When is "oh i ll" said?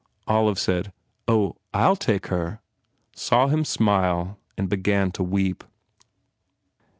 1.27-1.95